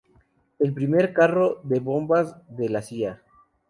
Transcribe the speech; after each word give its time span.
El 0.57 0.73
primer 0.73 1.13
carro 1.13 1.61
de 1.63 1.79
Bombas 1.79 2.35
de 2.49 2.69
la 2.69 2.81
Cia. 2.81 3.21